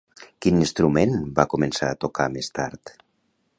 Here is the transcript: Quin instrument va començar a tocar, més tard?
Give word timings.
Quin 0.45 0.55
instrument 0.63 1.13
va 1.41 1.45
començar 1.53 1.91
a 1.91 2.01
tocar, 2.07 2.29
més 2.39 2.53
tard? 2.61 2.97